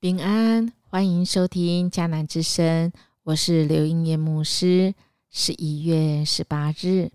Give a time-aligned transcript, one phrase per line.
[0.00, 2.90] 平安，欢迎收听迦南之声，
[3.22, 4.94] 我是刘英叶牧师。
[5.30, 7.10] 十一月十八日，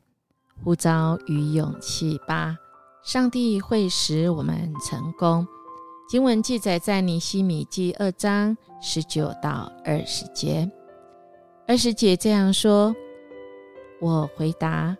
[0.64, 2.56] 呼召与勇气八，
[3.04, 5.48] 上帝会使我们成功。
[6.08, 10.72] 经文记载在尼西米记二章十九到二十节。
[11.68, 12.96] 二十节这样说
[14.00, 14.96] ：“我回答，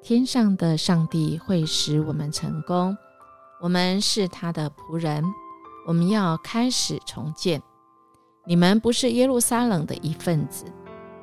[0.00, 2.96] 天上的上帝会使我们成功。
[3.60, 5.24] 我们是他的仆人。”
[5.86, 7.62] 我们要开始重建。
[8.46, 10.64] 你们不是耶路撒冷的一份子，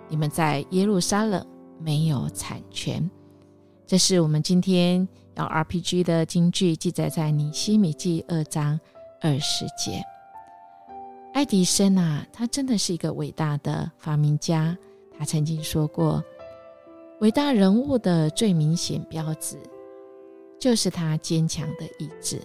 [0.07, 1.45] 你们在耶路撒冷
[1.79, 3.09] 没有产权。
[3.85, 8.79] 这是我们今天要 RPG 的金句，记载在尼西米记二章
[9.20, 10.01] 二十节。
[11.34, 14.77] 爱迪生啊，他真的是一个伟大的发明家。
[15.18, 16.23] 他曾经说过，
[17.20, 19.57] 伟大人物的最明显标志，
[20.59, 22.41] 就是他坚强的意志。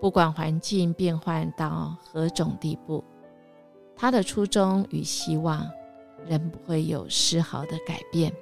[0.00, 3.04] 不管环境变换到何种地步，
[3.94, 5.70] 他的初衷与希望
[6.26, 8.32] 仍不会有丝毫的改变，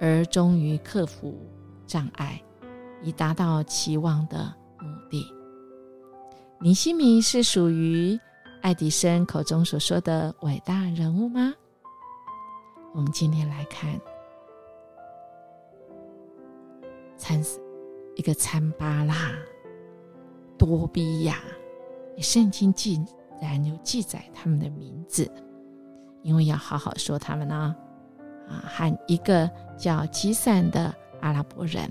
[0.00, 1.36] 而终于克服
[1.86, 2.42] 障碍，
[3.02, 5.30] 以达到期望的目的。
[6.58, 8.18] 尼西米是属于
[8.62, 11.52] 爱迪生口中所说的伟大人物吗？
[12.94, 14.00] 我们今天来看
[17.18, 17.44] 参
[18.14, 19.35] 一个参巴拉。
[20.66, 21.36] 多比亚，
[22.18, 23.00] 圣经记
[23.40, 25.30] 然有记载他们的名字，
[26.22, 27.74] 因为要好好说他们呢。
[28.48, 31.90] 啊，和一个叫吉散的阿拉伯人，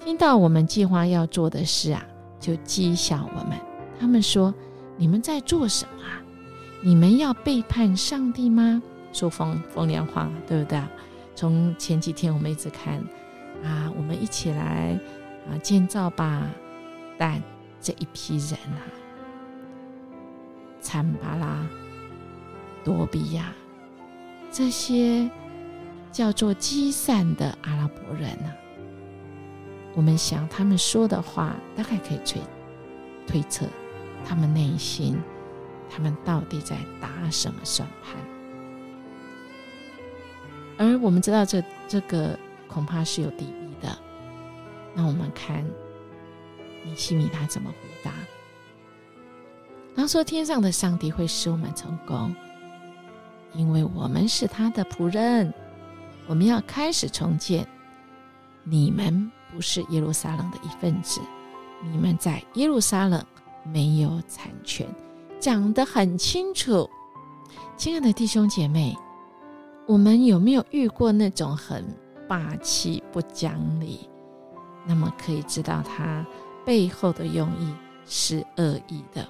[0.00, 2.04] 听到我们计划要做的事啊，
[2.40, 3.56] 就讥笑我们。
[3.98, 4.52] 他们说
[4.98, 6.02] ：“你们在做什么？
[6.82, 10.82] 你们要背叛上帝吗？”说风风凉话，对不对？
[11.36, 12.98] 从前几天我们一直看
[13.62, 14.98] 啊，我们一起来
[15.48, 16.50] 啊建造吧。
[17.16, 17.40] 但
[17.86, 18.82] 这一批人啊，
[20.80, 21.64] 参巴拉、
[22.82, 23.52] 多比亚
[24.50, 25.30] 这些
[26.10, 28.50] 叫做积散的阿拉伯人啊，
[29.94, 32.40] 我们想他们说的话，大概可以推
[33.24, 33.64] 推测
[34.24, 35.16] 他们内心，
[35.88, 38.16] 他们到底在打什么算盘？
[40.76, 42.36] 而我们知道，这这个
[42.66, 43.96] 恐怕是有敌意的。
[44.92, 45.64] 那我们看。
[46.86, 48.12] 尼西米他怎么回答？
[49.96, 52.34] 他说：“天上的上帝会使我们成功，
[53.54, 55.52] 因为我们是他的仆人。
[56.26, 57.66] 我们要开始重建。
[58.62, 61.20] 你们不是耶路撒冷的一份子，
[61.82, 63.24] 你们在耶路撒冷
[63.64, 64.86] 没有产权，
[65.40, 66.88] 讲得很清楚。
[67.76, 68.94] 亲爱的弟兄姐妹，
[69.86, 71.84] 我们有没有遇过那种很
[72.28, 74.08] 霸气、不讲理？
[74.86, 76.22] 那么可以知道他。”
[76.66, 77.72] 背后的用意
[78.08, 79.24] 是恶意的，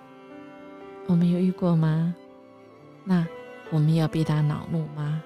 [1.07, 2.15] 我们有遇过吗？
[3.05, 3.27] 那
[3.71, 5.23] 我们要被他恼怒吗？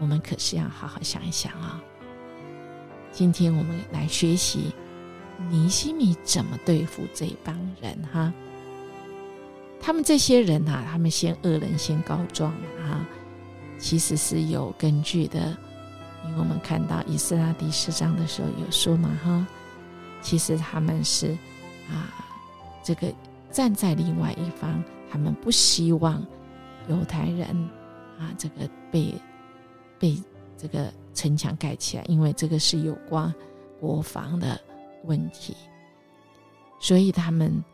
[0.00, 1.78] 我们可是要好好想一想啊！
[3.12, 4.72] 今天我们来学习
[5.50, 8.32] 尼西米怎么对付这帮人哈。
[9.78, 13.06] 他们这些人呐，他们先恶人先告状啊，
[13.78, 15.54] 其实是有根据的，
[16.24, 19.46] 因为我们看到以斯拉第四章的时候有说嘛哈。
[20.20, 21.36] 其实他们是
[21.88, 22.12] 啊，
[22.82, 23.12] 这个
[23.50, 26.24] 站在另外一方，他们不希望
[26.88, 27.48] 犹太人
[28.18, 29.14] 啊，这个被
[29.98, 30.16] 被
[30.56, 33.32] 这个城墙盖起来，因为这个是有关
[33.78, 34.60] 国防的
[35.04, 35.54] 问题，
[36.80, 37.64] 所以他们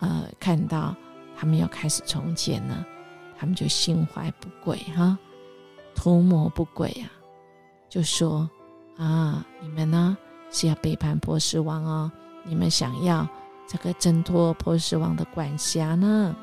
[0.00, 0.94] 呃看到
[1.36, 2.84] 他们要开始重建呢，
[3.38, 5.16] 他们就心怀不轨哈，
[5.94, 7.06] 图谋不轨啊，
[7.88, 8.48] 就说
[8.96, 10.16] 啊，你们呢？
[10.50, 12.10] 是要背叛波斯王哦！
[12.42, 13.28] 你们想要
[13.68, 16.34] 这个挣脱波斯王的管辖呢？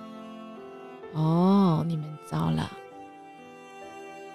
[1.14, 2.72] 哦，你们糟了！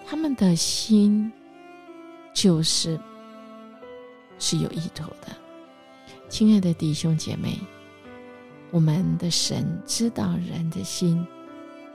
[0.06, 1.32] 他们的心
[2.34, 3.00] 就是
[4.38, 5.28] 是有意图的。
[6.28, 7.58] 亲爱的弟兄姐妹，
[8.70, 11.26] 我们的神知道人的心，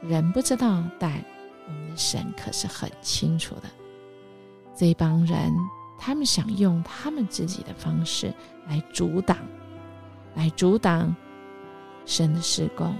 [0.01, 1.11] 人不知道，但
[1.67, 3.63] 我们的神可是很清楚的。
[4.75, 5.53] 这帮人。
[5.97, 8.33] 他们想用他们自己的方式
[8.67, 9.37] 来阻挡，
[10.35, 11.13] 来阻挡
[12.05, 12.95] 神的施工。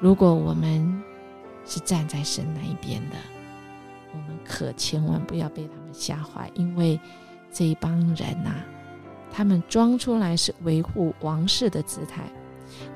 [0.00, 1.02] 如果我们
[1.64, 3.16] 是站在神那一边的，
[4.12, 7.00] 我们可千万不要被他们吓坏，因为
[7.52, 8.54] 这一帮人呐，
[9.30, 12.24] 他们装出来是维护王室的姿态，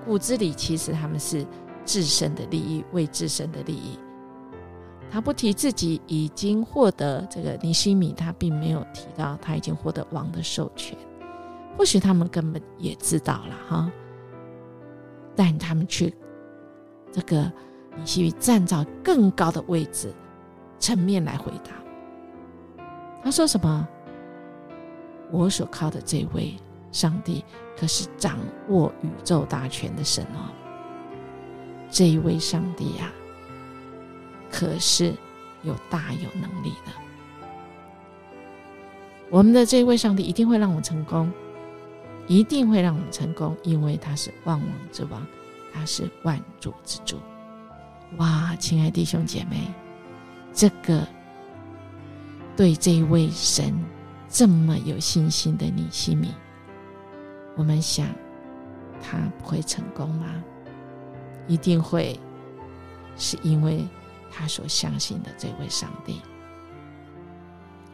[0.04, 1.46] 骨子里其实他们是
[1.84, 3.98] 自身的利益，为自身的利益。
[5.10, 10.96] 他不提自己已经获得这个尼西米，他并没有提到他已经获得王的授权。
[11.76, 13.92] 或许他们根本也知道了哈。
[15.34, 16.14] 带他们去
[17.12, 17.50] 这个
[17.96, 20.12] 尼西米站在更高的位置
[20.78, 21.72] 层面来回答。
[23.22, 23.88] 他说什么？
[25.32, 26.54] 我所靠的这位
[26.92, 27.44] 上帝，
[27.76, 28.38] 可是掌
[28.68, 30.48] 握宇宙大权的神哦。
[31.90, 33.10] 这一位上帝呀，
[34.56, 35.12] 可是
[35.62, 36.90] 有大有能力的。
[39.28, 41.30] 我们的这位上帝一定会让我们成功，
[42.26, 45.26] 一定会让我们成功，因为他是万王之王，
[45.74, 47.18] 他是万主之主。
[48.16, 49.70] 哇，亲爱弟兄姐妹，
[50.54, 51.06] 这个
[52.56, 53.78] 对这位神
[54.26, 56.32] 这么有信心的你西米，
[57.56, 58.06] 我们想
[59.02, 60.42] 他不会成功吗？
[61.46, 62.18] 一定会，
[63.18, 63.86] 是因为
[64.30, 66.20] 他所相信的这位上帝。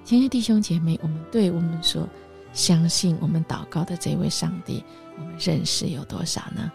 [0.05, 2.09] 亲爱的弟兄姐妹，我们对我们所
[2.53, 4.85] 相信、我们祷告的这位上帝，
[5.17, 6.71] 我们认识有多少呢？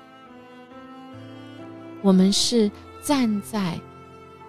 [2.01, 2.71] 我们是
[3.01, 3.79] 站在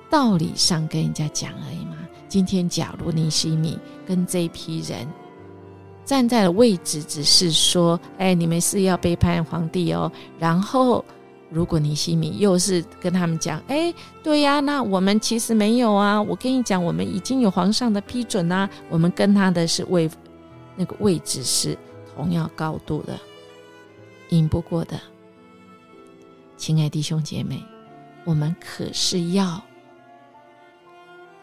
[0.09, 1.97] 道理上跟人家讲而已吗？
[2.29, 5.07] 今天，假如尼西米跟这批人
[6.05, 11.05] 站在的位置，只是说：“哎，你们是要背叛皇帝哦。”然后。
[11.51, 13.93] 如果你西米又是跟他们讲，哎，
[14.23, 16.21] 对呀，那我们其实没有啊。
[16.21, 18.69] 我跟你讲，我们已经有皇上的批准啊。
[18.91, 20.11] 我们跟他的是位，
[20.77, 21.77] 那个位置是
[22.15, 23.19] 同样高度的，
[24.29, 25.01] 赢不过的。
[26.59, 27.65] 亲爱弟兄姐妹，
[28.25, 29.63] 我们可是要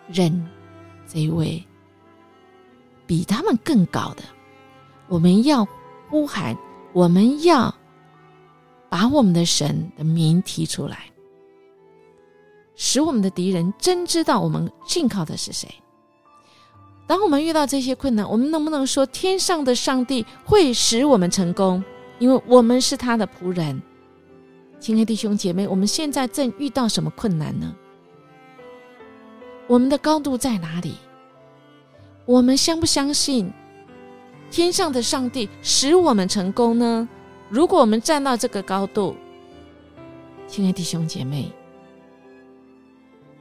[0.08, 0.48] 认
[1.08, 1.66] 这位
[3.08, 4.22] 比他们更高的，
[5.08, 5.68] 我们要
[6.10, 6.56] 呼喊，
[6.94, 7.74] 我们要。
[8.96, 11.12] 把我们的神的名提出来，
[12.78, 15.68] 使我们的敌人真知道我们信靠的是谁。
[17.06, 21.84] 当我们遇到这些困难，我们能不能说天上的上帝会使我们成功？
[22.20, 23.82] 因为我们是他的仆人。
[24.80, 27.76] 亲爱的弟兄姐妹，我们现在正遇到什么困难呢？
[29.68, 30.94] 我们的高度在哪里？
[32.26, 33.52] 我们相不相信
[34.50, 37.10] 天上的上帝使我们成功呢？
[37.50, 39.16] 如果我们站到这个高度，
[40.48, 41.52] 亲爱的弟兄姐妹，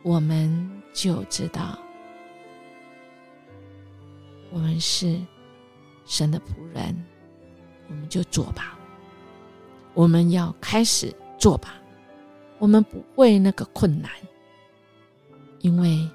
[0.03, 1.79] 我们就知道，
[4.51, 5.19] 我们是
[6.05, 6.95] 神的仆人，
[7.89, 8.79] 我们就做吧。
[9.95, 11.75] 我们要开始做吧。
[12.59, 14.11] 我们不畏那个困难，
[15.61, 16.07] 因为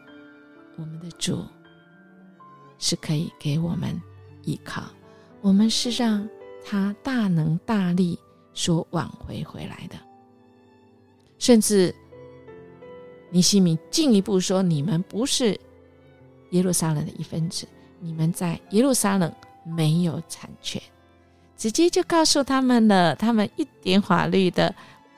[0.77, 1.43] 我们的主
[2.77, 3.99] 是可以给我们
[4.43, 4.83] 依靠。
[5.41, 6.27] 我们是让。
[6.63, 8.19] 他大能大力
[8.53, 9.95] 所挽回回来的，
[11.39, 11.95] 甚至
[13.31, 15.59] 尼西米进一步说：“你们不是
[16.51, 17.67] 耶路撒冷的一份子，
[17.99, 19.33] 你们在耶路撒冷
[19.63, 20.81] 没有产权。”
[21.57, 24.73] 直接就告诉他们了，他们一点法律的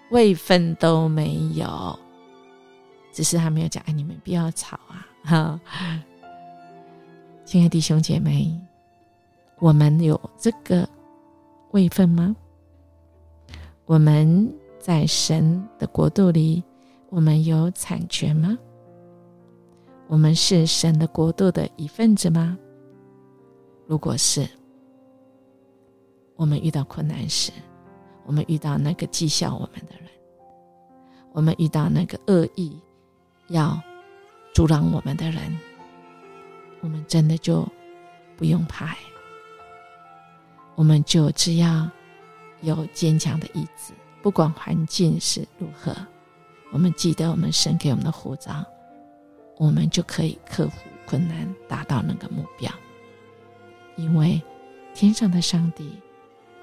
[0.10, 2.00] 位分都没有，
[3.12, 5.60] 只是他没有讲：“哎，你们不要吵啊！”哈，
[7.46, 8.60] 亲爱的弟兄姐妹，
[9.60, 10.88] 我们有这个。
[11.72, 12.36] 位分吗？
[13.86, 16.63] 我们在神的国度里，
[17.10, 18.58] 我们有产权吗？
[20.08, 22.58] 我们是神的国度的一份子吗？
[23.88, 24.48] 如果是，
[26.36, 27.51] 我们遇到困难时，
[28.25, 30.10] 我们遇到那个讥笑我们的人，
[31.32, 32.78] 我们遇到那个恶意
[33.48, 33.82] 要
[34.54, 35.58] 阻挡我们的人，
[36.82, 37.66] 我们真的就
[38.36, 38.96] 不用怕。
[40.75, 41.90] 我们就只要
[42.62, 45.96] 有坚强的意志，不管环境是如何，
[46.72, 48.66] 我们记得我们神给我们的护照，
[49.58, 52.72] 我们就可以克服困难，达到那个目标。
[53.98, 54.42] 因为
[54.94, 55.92] 天上的上帝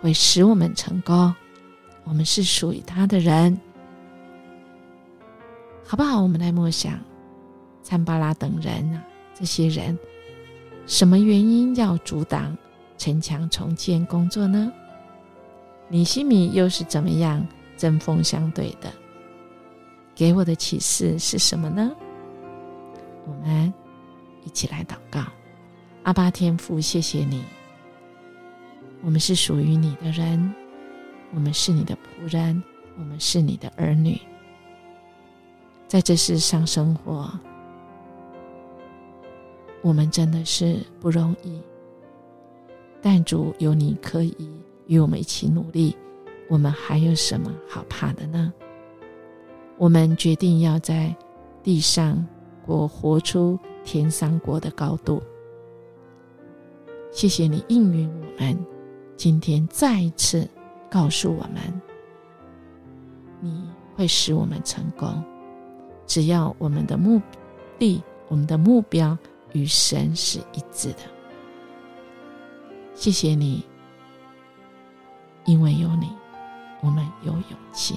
[0.01, 1.35] 会使我们成功，
[2.05, 3.61] 我们是属于他的人，
[5.87, 6.21] 好不好？
[6.21, 6.99] 我们来默想
[7.83, 9.97] 参巴拉等人啊，这些人
[10.87, 12.57] 什么原因要阻挡？
[12.99, 14.71] 城墙重建工作呢？
[15.89, 18.93] 尼西米又是怎么样针锋相对的？
[20.15, 21.91] 给我的启示是什么呢？
[23.25, 23.73] 我们
[24.45, 25.23] 一起来祷告：
[26.03, 27.45] 阿巴天父，谢谢你，
[29.01, 30.53] 我们是属于你的人，
[31.33, 32.61] 我们是你的仆人，
[32.99, 34.21] 我们是你的儿女，
[35.87, 37.31] 在这世上生活，
[39.83, 41.63] 我们真的是不容易。
[43.01, 44.35] 但主有你可以
[44.87, 45.97] 与我们一起努力，
[46.49, 48.53] 我们还有什么好怕的呢？
[49.77, 51.15] 我们决定要在
[51.63, 52.27] 地上
[52.67, 55.23] 过活出天上国的高度。
[57.11, 58.59] 谢谢你应允我们，
[59.17, 60.49] 今天再一次
[60.91, 61.83] 告诉我们，
[63.41, 65.23] 你会使我们成功。
[66.07, 67.21] 只要我们的目
[67.79, 69.17] 的、我们的目标
[69.53, 71.18] 与神是一致的。
[72.99, 73.65] 谢谢你，
[75.45, 76.11] 因为有你，
[76.81, 77.97] 我们有勇气。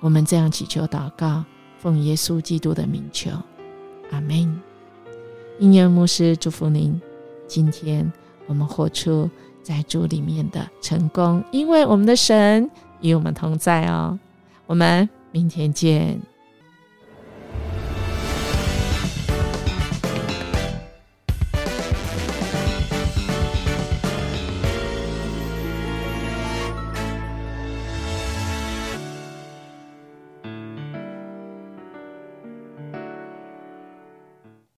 [0.00, 1.42] 我们这样祈求祷告，
[1.78, 3.30] 奉耶稣基督的名求，
[4.10, 4.60] 阿门。
[5.58, 7.00] 音乐牧师祝福您，
[7.48, 8.12] 今天
[8.46, 9.30] 我们活出
[9.62, 14.18] 在主里面的成功，因为我们的神与我们同在哦。
[14.66, 16.20] 我们明天见。